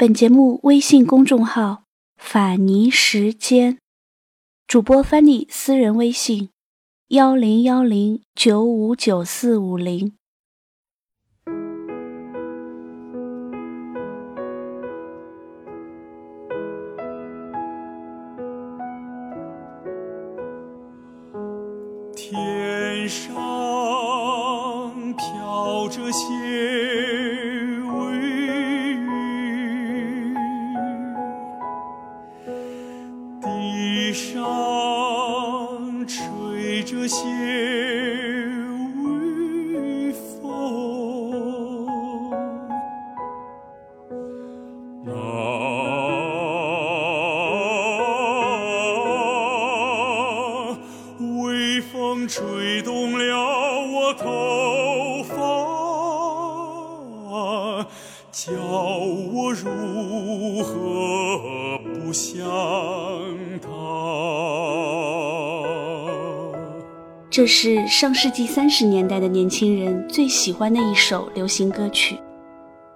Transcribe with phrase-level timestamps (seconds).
[0.00, 1.82] 本节目微信公众号
[2.16, 3.78] “法尼时间”，
[4.68, 6.50] 主播 Fanny 私人微信：
[7.08, 10.17] 幺零幺零九五九四五零。
[67.38, 72.18] 这是上世纪三十年代的年轻人最喜欢的一首流行歌曲，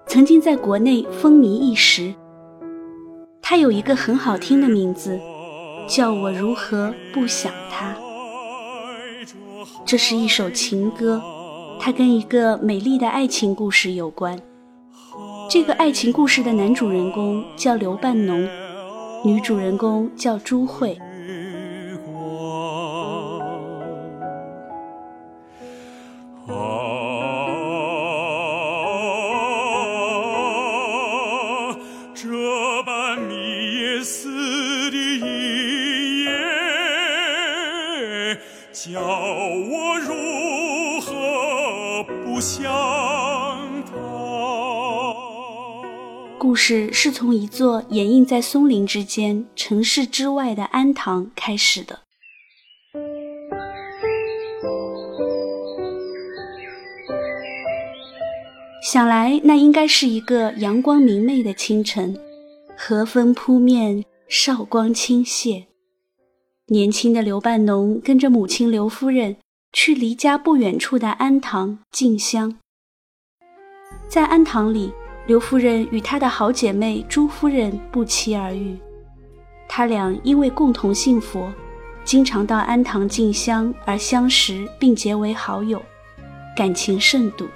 [0.08, 2.12] 曾经在国内风靡一时。
[3.40, 5.16] 它有一个很好听的名字，
[5.86, 7.94] 叫我如何不想他。
[9.86, 11.22] 这是一首情歌，
[11.78, 14.36] 它跟一个美丽的爱情故事有关。
[15.48, 18.48] 这个爱情故事的男主人公叫刘半农，
[19.24, 20.98] 女主人公叫朱慧。
[46.42, 52.00] 故事是从一座掩映在松林之间、城市之外的安堂开始的。
[58.82, 62.18] 想来那应该是一个阳光明媚的清晨，
[62.76, 65.66] 和风扑面，韶光倾泻。
[66.66, 69.36] 年轻的刘半农跟着母亲刘夫人
[69.72, 72.58] 去离家不远处的安堂进香，
[74.08, 74.90] 在安堂里。
[75.24, 78.76] 刘夫人与她的好姐妹朱夫人不期而遇，
[79.68, 81.52] 他俩因为共同信佛，
[82.04, 85.80] 经常到安堂进香而相识并结为好友，
[86.56, 87.46] 感情甚笃。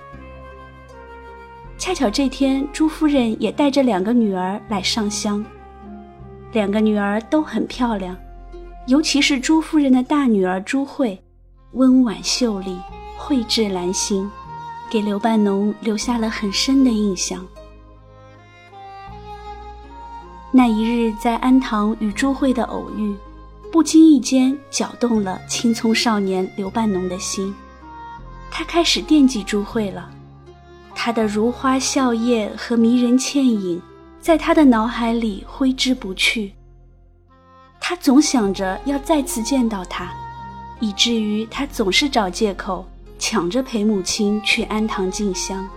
[1.76, 5.44] 恰巧这天，朱夫人也带着两个女儿来上香，
[6.52, 8.16] 两个女儿都很漂亮，
[8.86, 11.20] 尤其是朱夫人的大女儿朱慧，
[11.72, 12.78] 温婉秀丽，
[13.18, 14.30] 蕙质兰心，
[14.88, 17.44] 给刘半农留下了很深的印象。
[20.56, 23.14] 那一日在安堂与朱慧的偶遇，
[23.70, 27.54] 不经意间搅动了青葱少年刘半农的心。
[28.50, 30.08] 他开始惦记朱慧了，
[30.94, 33.82] 她的如花笑靥和迷人倩影，
[34.18, 36.54] 在他的脑海里挥之不去。
[37.78, 40.10] 他总想着要再次见到她，
[40.80, 45.68] 以至于他总是找借口抢着陪母亲去安堂进香。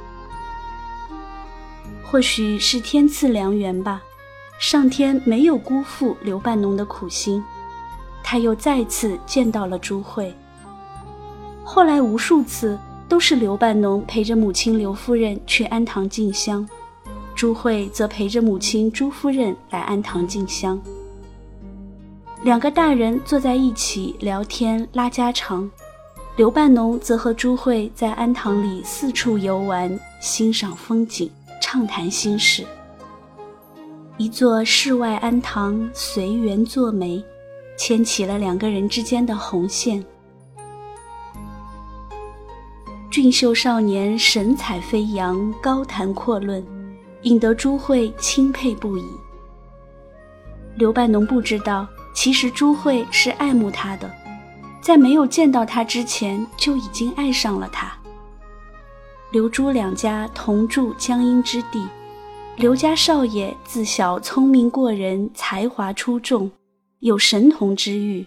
[2.02, 4.02] 或许是天赐良缘吧。
[4.60, 7.42] 上天没有辜负刘半农的苦心，
[8.22, 10.36] 他又再次见到了朱慧。
[11.64, 12.78] 后来无数次
[13.08, 16.68] 都是刘半农陪着母亲刘夫人去安堂进香，
[17.34, 20.78] 朱慧则陪着母亲朱夫人来安堂进香。
[22.44, 25.72] 两个大人坐在一起聊天拉家常，
[26.36, 31.32] 刘半农则和朱慧在安堂里四处游玩，欣赏风景，
[31.62, 32.66] 畅谈心事。
[34.20, 37.24] 一座世外庵堂，随缘作媒，
[37.78, 40.04] 牵起了两个人之间的红线。
[43.10, 46.62] 俊秀少年神采飞扬，高谈阔论，
[47.22, 49.06] 引得朱慧钦佩不已。
[50.76, 54.14] 刘半农不知道，其实朱慧是爱慕他的，
[54.82, 57.90] 在没有见到他之前就已经爱上了他。
[59.32, 61.88] 刘朱两家同住江阴之地。
[62.60, 66.52] 刘家少爷自小聪明过人，才华出众，
[67.00, 68.26] 有神童之誉，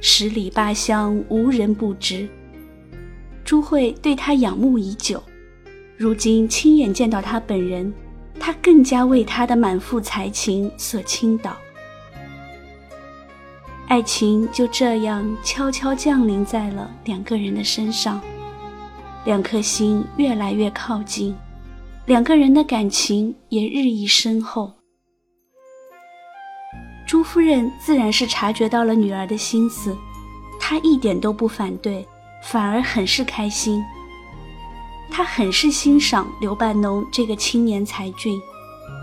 [0.00, 2.28] 十里八乡无人不知。
[3.44, 5.22] 朱慧对他仰慕已久，
[5.96, 7.94] 如今亲眼见到他本人，
[8.40, 11.56] 他更加为他的满腹才情所倾倒。
[13.86, 18.20] 爱情就这样悄悄降临在了两个人的身上，
[19.24, 21.36] 两颗心越来越靠近。
[22.06, 24.72] 两个人的感情也日益深厚。
[27.06, 29.96] 朱夫人自然是察觉到了女儿的心思，
[30.58, 32.06] 她一点都不反对，
[32.42, 33.82] 反而很是开心。
[35.10, 38.40] 她很是欣赏刘半农这个青年才俊，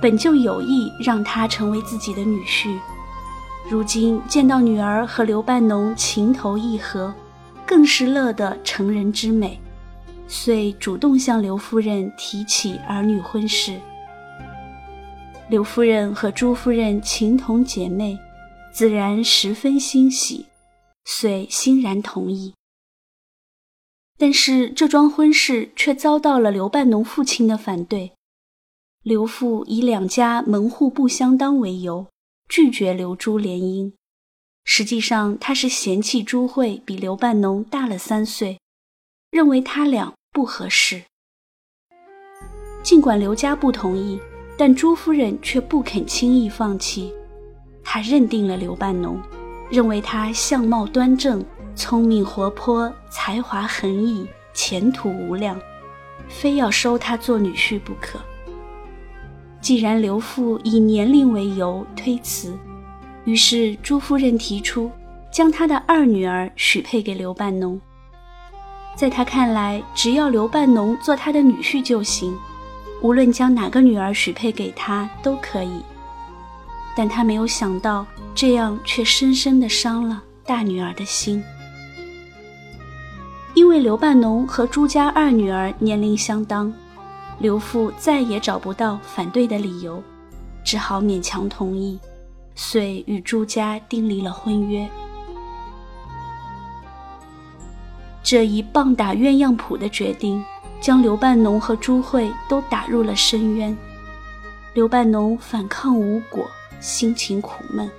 [0.02, 2.78] 本就有意让他成为自己的女婿。
[3.70, 7.14] 如今见到女儿和刘半农情投意合，
[7.66, 9.60] 更是乐得成人之美，
[10.28, 13.80] 遂主动向刘夫人提起儿女婚事。
[15.50, 18.18] 刘夫人和朱夫人情同姐妹，
[18.74, 20.46] 自然十分欣喜，
[21.06, 22.54] 遂欣然同意。
[24.18, 28.12] 但是这桩婚事却遭到了刘半农父亲的反对。
[29.04, 32.08] 刘父以两家门户不相当为由。
[32.50, 33.92] 拒绝刘朱联姻，
[34.64, 38.58] 实际上他是嫌弃朱慧比刘半农大了三岁，
[39.30, 41.04] 认为他俩不合适。
[42.82, 44.20] 尽管刘家不同意，
[44.58, 47.14] 但朱夫人却不肯轻易放弃。
[47.84, 49.22] 她认定了刘半农，
[49.70, 51.44] 认为他相貌端正、
[51.76, 55.60] 聪明活泼、才华横溢、前途无量，
[56.30, 58.20] 非要收他做女婿不可。
[59.60, 62.58] 既然刘父以年龄为由推辞，
[63.26, 64.90] 于是朱夫人提出
[65.32, 67.80] 将她的二女儿许配给刘半农。
[68.98, 72.36] 在他看来，只要刘半农做他的女婿就行，
[73.00, 75.84] 无论将哪个女儿许配给他都可以。
[76.96, 81.44] 但他没有想到，这样却深深地伤了大女儿的心，
[83.54, 86.74] 因为刘半农和朱家二女儿年龄相当。
[87.38, 90.02] 刘父再也找不到反对的理由，
[90.64, 92.00] 只好勉强同意，
[92.56, 94.90] 遂与朱家订立了婚约。
[98.30, 100.44] 这一棒打鸳鸯谱的决定，
[100.82, 103.74] 将刘半农和朱慧都打入了深渊。
[104.74, 106.46] 刘半农反抗无果，
[106.82, 107.90] 心情苦闷。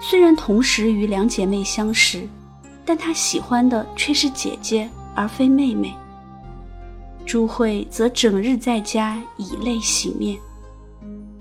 [0.00, 2.26] 虽然同时与两姐妹相识，
[2.82, 5.94] 但他喜欢的却是姐姐，而非妹妹。
[7.26, 10.38] 朱慧则整日在家以泪洗面，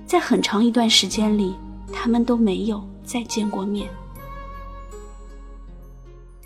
[0.06, 1.56] 在很长一段时间里，
[1.94, 3.88] 他们都没有再见过面。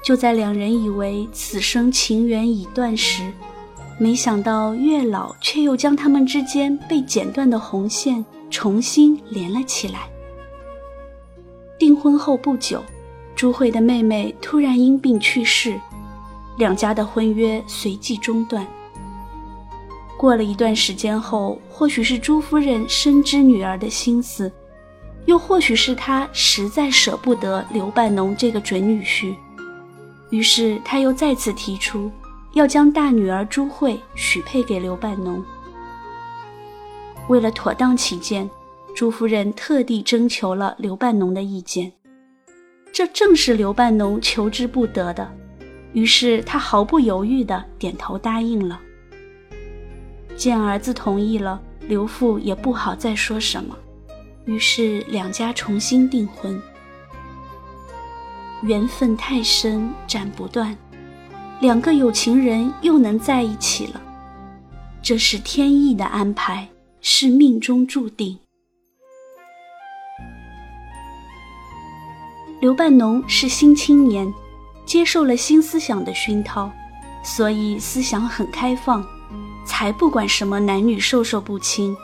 [0.03, 3.31] 就在两人以为此生情缘已断时，
[4.00, 10.09] 没想到月老却又将他们之间被剪断的红线重新连了起来。
[11.77, 12.83] 订婚后不久，
[13.36, 15.80] 朱慧的妹妹突然因病去世，
[16.57, 18.65] 两家的婚约随即中断。
[20.18, 24.51] 过了一段时间后，或许是朱夫人深知女儿的心思，
[25.25, 29.36] 又或许是她实在舍不得刘半农这个准女婿，
[30.31, 32.12] 于是他又再次提出
[32.54, 35.44] 要将大女儿朱慧许配给刘半农。
[37.28, 38.50] 为了妥当起见，
[38.95, 41.92] 朱夫人特地征求了刘半农的意见，
[42.92, 45.31] 这正是刘半农求之不得的，
[45.94, 48.80] 于是他毫不犹豫地点头答应了。
[50.36, 53.77] 见儿子同意了，刘父也不好再说什么，
[54.45, 56.62] 于是两家重新订婚。
[58.62, 60.75] 缘分太深，斩不断，
[61.60, 64.02] 两个有情人又能在一起了，
[65.02, 66.69] 这是天意的安排，
[67.00, 68.38] 是命中注定。
[72.60, 74.32] 刘半农是新青年，
[74.86, 76.72] 接受了新思想的熏陶，
[77.24, 79.03] 所以思想很开放。
[79.63, 81.96] 才不管什么男女授受不亲。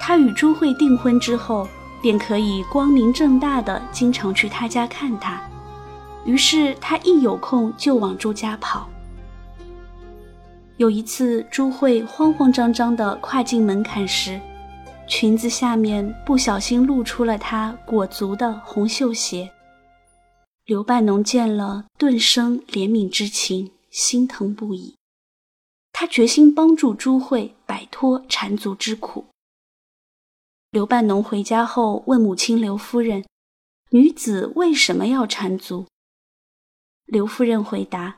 [0.00, 1.68] 他与朱慧订婚之后，
[2.02, 5.42] 便可以光明正大的经常去他家看她。
[6.24, 8.88] 于是他一有空就往朱家跑。
[10.76, 14.40] 有一次，朱慧慌慌张张地跨进门槛时，
[15.06, 19.50] 裙子下面不小心露出了她裹足的红绣鞋。
[20.64, 24.96] 刘半农见了，顿生怜悯之情，心疼不已。
[25.92, 29.26] 他决心帮助朱慧摆脱缠足之苦。
[30.72, 33.24] 刘半农回家后问母亲刘夫人
[33.92, 35.86] ：“女子为什么要缠足？”
[37.04, 38.16] 刘夫人回答：“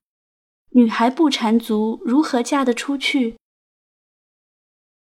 [0.70, 3.36] 女孩不缠足，如何嫁得出去？”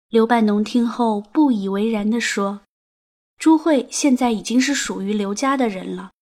[0.08, 2.62] 刘半农听后不以为然地说
[3.38, 6.12] ：“朱慧现在已经是属于刘家的人了，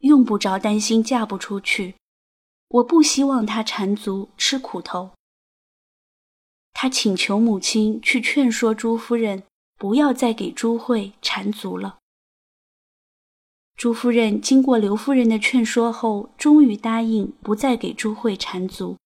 [0.00, 1.94] 用不着担心嫁不出去。
[2.68, 5.10] 我不希望她缠足吃苦头。”
[6.80, 9.42] 他请求母亲去劝说朱夫人，
[9.76, 11.98] 不要再给朱慧缠足了。
[13.78, 18.96] 朱夫人经过刘夫人的劝说后，终于答应不再给朱慧缠足。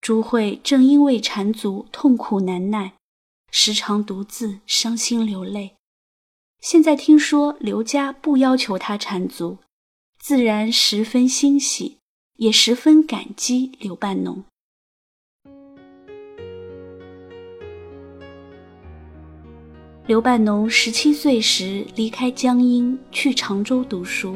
[0.00, 2.94] 朱慧正因为缠足痛苦难耐，
[3.52, 5.76] 时常独自伤心流泪。
[6.60, 9.58] 现在听说刘家不要求她缠足，
[10.18, 11.98] 自然十分欣喜，
[12.38, 14.42] 也十分感激刘半农。
[20.10, 24.34] 刘半农十七岁时离开江阴，去常州读书。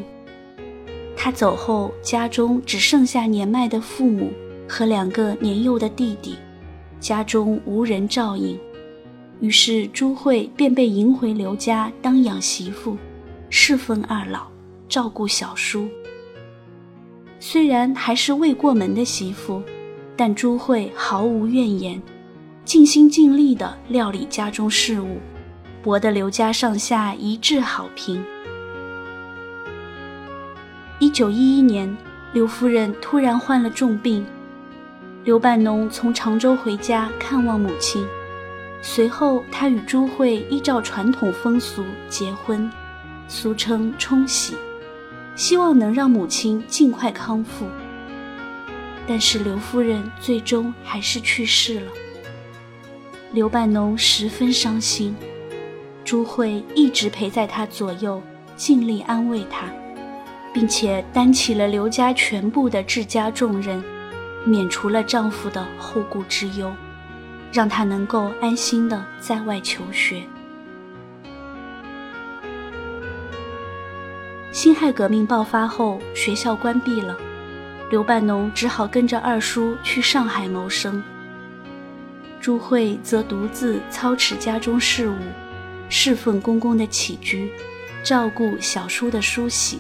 [1.16, 4.31] 他走后，家中只剩下年迈的父母
[4.69, 6.37] 和两个年幼的弟弟，
[7.00, 8.57] 家中无人照应，
[9.40, 12.97] 于是朱慧便被迎回刘家当养媳妇，
[13.50, 14.47] 侍奉二老，
[14.88, 15.88] 照顾小叔。
[17.40, 19.61] 虽然还是未过门的媳妇，
[20.16, 22.00] 但朱慧毫无怨言，
[22.64, 25.19] 尽心尽力地料理家中事务。
[25.85, 28.25] 博得刘家上下一致好评。
[30.99, 31.95] 一九一一年，
[32.33, 34.25] 刘夫人突然患了重病，
[35.25, 38.03] 刘半农从常州回家看望母亲。
[38.81, 42.71] 随后，他与朱慧依照传统风俗结婚，
[43.29, 44.55] 俗称冲喜，
[45.37, 47.67] 希望能让母亲尽快康复。
[49.07, 51.93] 但是刘夫人最终还是去世了，
[53.33, 55.14] 刘半农十分伤心。
[56.14, 58.23] 朱慧一直陪在他左右，
[58.54, 59.66] 尽力安慰他，
[60.52, 63.83] 并且担起了刘家全部的治家重任，
[64.44, 66.73] 免除了丈夫的后顾之忧，
[67.52, 70.23] 让他能够安心的在外求学。
[74.52, 77.18] 辛亥革命爆发后，学校关闭了，
[77.90, 81.02] 刘半农只好跟着二叔去上海谋生。
[82.40, 85.16] 朱慧则独自操持家中事务。
[85.88, 87.50] 侍奉公公的起居，
[88.03, 89.79] 照顾小叔的梳洗。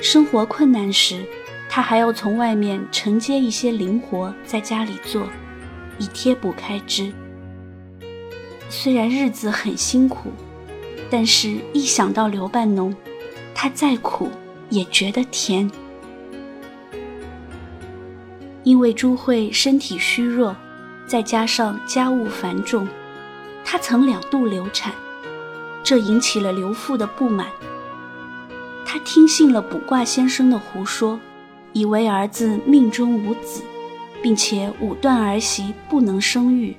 [0.00, 1.24] 生活困难时，
[1.68, 5.28] 他还要从外面承接一些零活，在家里做，
[5.98, 7.12] 以贴补开支。
[8.68, 10.30] 虽然日子很辛苦，
[11.10, 12.94] 但是一想到刘半农，
[13.54, 14.30] 他再苦
[14.70, 15.70] 也觉得甜。
[18.62, 20.54] 因为朱慧身体虚弱，
[21.06, 22.86] 再加上家务繁重。
[23.70, 24.94] 她曾两度流产，
[25.84, 27.48] 这引起了刘父的不满。
[28.86, 31.20] 他听信了卜卦先生的胡说，
[31.74, 33.62] 以为儿子命中无子，
[34.22, 36.74] 并且武断儿媳不能生育，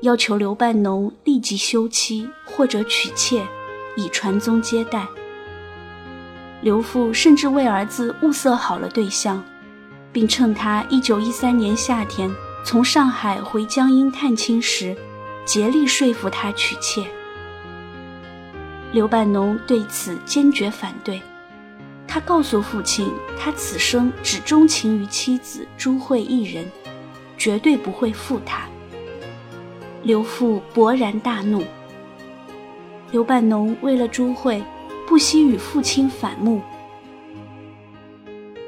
[0.00, 3.46] 要求刘半农立即休妻或者娶妾，
[3.94, 5.06] 以传宗接代。
[6.62, 9.44] 刘父甚至为儿子物色好了对象，
[10.10, 12.34] 并趁他1913年夏天
[12.64, 14.96] 从上海回江阴探亲时。
[15.48, 17.02] 竭力说服他娶妾，
[18.92, 21.22] 刘半农对此坚决反对。
[22.06, 26.66] 他告诉父亲，他此生只钟情于妻子朱慧一人，
[27.38, 28.68] 绝对不会负她。
[30.02, 31.64] 刘父勃然大怒。
[33.10, 34.62] 刘半农为了朱慧，
[35.06, 36.60] 不惜与父亲反目。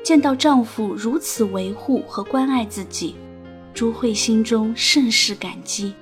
[0.03, 3.17] 见到丈夫如此维护和关爱自己，
[3.75, 5.93] 朱慧心中甚是感激。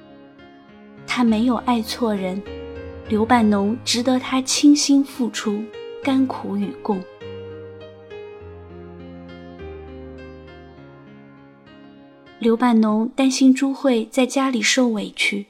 [1.08, 2.40] 他没有爱错人，
[3.08, 5.64] 刘半农值得他倾心付出，
[6.04, 7.02] 甘苦与共。
[12.38, 15.46] 刘半农担心朱慧在家里受委屈，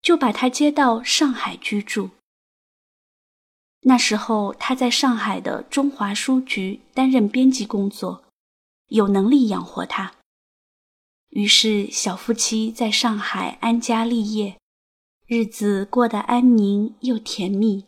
[0.00, 2.08] 就把她接到上海居住。
[3.82, 8.22] 那时候他在上海的中华书局担任编辑工作，
[8.88, 10.12] 有能力养活他。
[11.30, 14.56] 于是小夫妻在上海安家立业。
[15.34, 17.82] 日子过得安宁又甜蜜。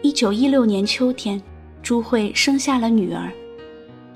[0.00, 1.42] 一九一六年秋天，
[1.82, 3.30] 朱慧生下了女儿，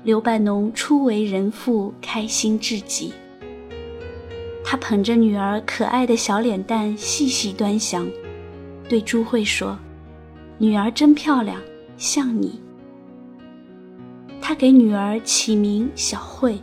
[0.03, 3.13] 刘半农初为人父，开心至极。
[4.65, 8.09] 他捧着女儿可爱的小脸蛋，细细端详，
[8.89, 9.77] 对朱慧说
[10.57, 11.61] ：“女儿真漂亮，
[11.97, 12.59] 像你。”
[14.41, 16.59] 他给女儿起名小慧，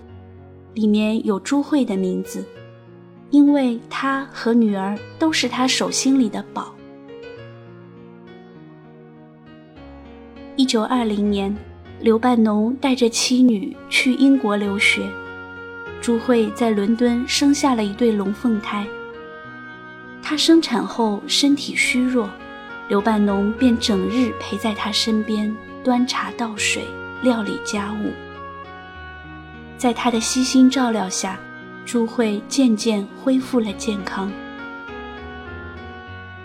[0.74, 2.44] 里面有朱慧的名字。
[3.30, 6.74] 因为他和女儿都是他手心里的宝。
[10.56, 11.56] 一九二零年，
[12.00, 15.08] 刘半农带着妻女去英国留学，
[16.00, 18.84] 朱慧在伦敦生下了一对龙凤胎。
[20.22, 22.28] 她生产后身体虚弱，
[22.88, 26.84] 刘半农便整日陪在她身边，端茶倒水，
[27.22, 28.12] 料理家务。
[29.78, 31.38] 在他的悉心照料下。
[31.84, 34.30] 朱慧渐渐恢复了健康。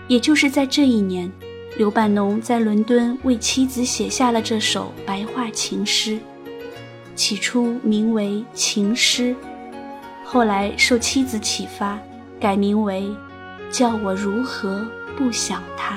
[0.08, 1.32] 也就是在这一年，
[1.76, 6.18] 刘半农在伦敦为妻子写下了这首白话情诗，
[7.14, 9.34] 起初名为《情诗》，
[10.24, 11.98] 后来受妻子启发，
[12.38, 13.02] 改名为
[13.70, 15.96] 《叫我如何不想他》。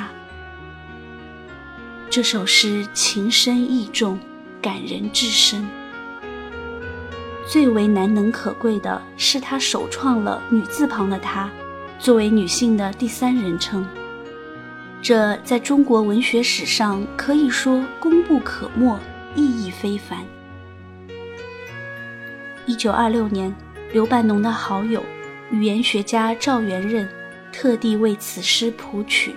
[2.10, 4.19] 这首诗情深意重，
[4.60, 5.67] 感人至深。
[7.50, 11.50] 最为难能可贵的是，他首创了女字旁的“她”
[11.98, 13.84] 作为女性的第三人称，
[15.01, 19.00] 这在中国文学史上可以说功不可没，
[19.34, 20.20] 意义非凡。
[22.68, 23.51] 一九二六年，
[23.94, 25.03] 刘半农的好友、
[25.50, 27.10] 语言学家赵元任
[27.51, 29.34] 特地为此诗谱曲，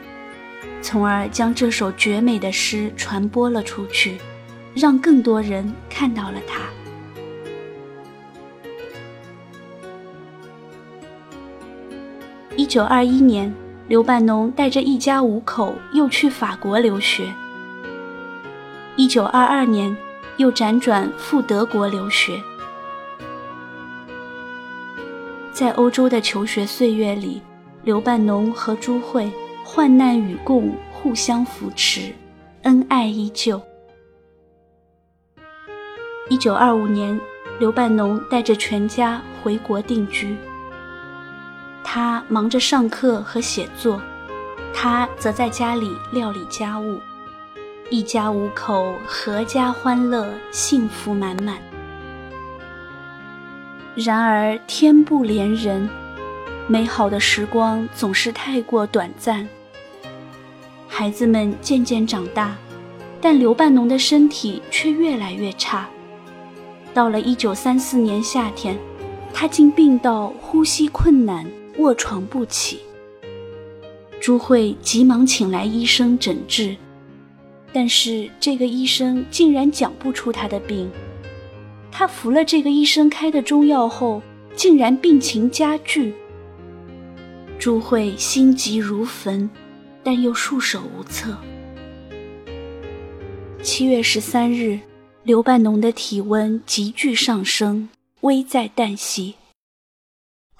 [0.83, 4.19] 从而将这首绝美的诗传播了出去，
[4.75, 6.61] 让更多人看到了它。
[12.73, 13.55] 九二一年，
[13.87, 17.31] 刘半农带着一家五口又去法国留学。
[18.97, 19.95] 一九二二年，
[20.39, 22.43] 又辗转赴德国留学。
[25.53, 27.43] 在欧洲的求学岁月里，
[27.83, 29.31] 刘半农和朱慧
[29.63, 32.11] 患难与共，互相扶持，
[32.63, 33.61] 恩爱依旧。
[36.31, 37.21] 一九二五年，
[37.61, 40.35] 刘半农带着全家回国定居。
[41.85, 44.01] 他忙着上课和写作，
[44.73, 46.99] 他则在家里料理家务，
[47.91, 51.59] 一家五口阖家欢乐，幸福满满。
[53.95, 55.89] 然而天不怜人，
[56.67, 59.47] 美好的时光总是太过短暂。
[60.89, 62.57] 孩子们渐渐长大，
[63.21, 65.87] 但刘半农的身体却越来越差。
[66.95, 68.79] 到了一九三四年夏天，
[69.35, 71.47] 他竟病到呼吸困难，
[71.79, 72.81] 卧床不起。
[74.21, 76.77] 朱慧急忙请来医生诊治，
[77.73, 80.91] 但是这个医生竟然讲不出他的病。
[81.91, 84.23] 他服了这个医生开的中药后，
[84.55, 86.15] 竟然病情加剧。
[87.59, 89.49] 朱慧心急如焚，
[90.03, 91.37] 但又束手无策。
[93.63, 94.81] 七月十三日，
[95.23, 97.89] 刘半农的体温急剧上升，
[98.23, 99.35] 危在旦夕。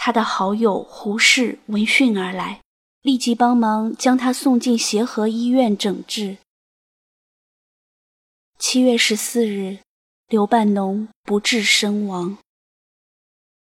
[0.05, 2.61] 他的好友胡适闻讯而来，
[3.03, 6.39] 立即帮忙将他送进协和医院诊治。
[8.59, 9.79] 七月十四日。
[10.27, 12.37] 刘半农不治身亡，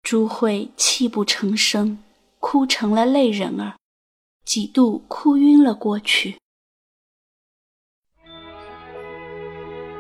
[0.02, 2.00] 朱慧泣不成声，
[2.40, 3.78] 哭成了泪人儿，
[4.44, 6.40] 几度哭晕了过去。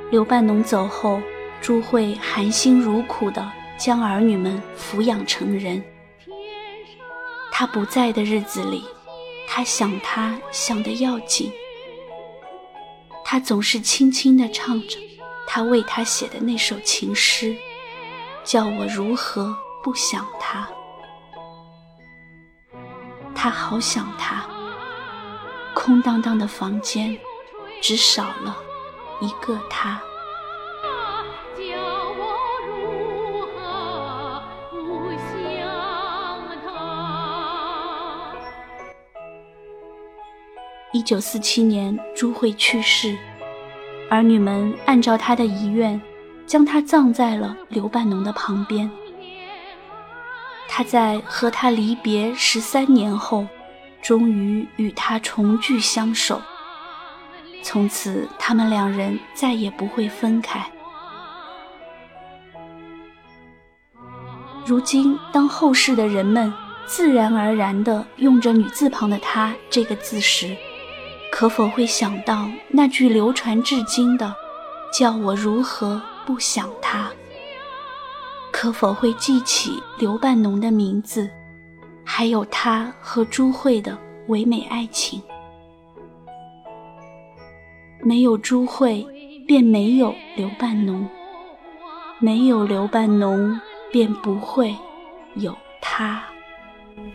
[0.10, 1.22] 刘半农走后，
[1.62, 5.84] 朱慧含辛茹苦地将儿女们抚养成人。
[7.62, 8.84] 他不在的日子里，
[9.47, 11.54] 他想他想得要紧，
[13.24, 14.97] 他总是轻轻地唱着。
[15.45, 17.56] 他为他写的那首情诗，
[18.43, 20.67] 叫我如何不想他？
[23.36, 24.43] 他好想他。
[25.76, 27.15] 空荡荡的房间，
[27.80, 28.58] 只少了
[29.19, 30.02] 一个他。
[41.02, 43.18] 一九四七年，朱慧去世。
[44.08, 46.00] 儿女们按照他的遗愿，
[46.46, 48.88] 将他葬在了刘半农的旁边。
[50.70, 53.48] 他在和他离别十三年后，
[54.00, 56.40] 终于与他重聚相守。
[57.64, 60.64] 从此，他们两人再也不会分开。
[64.68, 66.54] 如今，当后世的人们
[66.86, 70.56] 自然而然地用着女字旁的“他”这个字时，
[71.32, 74.36] 可否会想到那句流传至今的
[74.94, 77.10] “叫我如何不想他”？
[78.52, 81.28] 可否会记起刘半农的名字，
[82.04, 85.20] 还有他和朱慧的唯美爱情？
[88.04, 89.08] 没有朱慧，
[89.48, 91.08] 便没有刘半农；
[92.20, 93.60] 没有刘半农，
[93.91, 94.76] 便不会
[95.36, 96.22] 有他。